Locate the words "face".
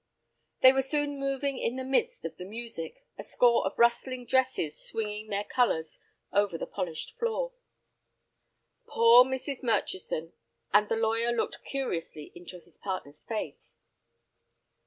13.23-13.75